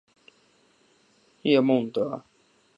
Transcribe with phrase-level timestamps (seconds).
[1.43, 2.23] 叶梦得。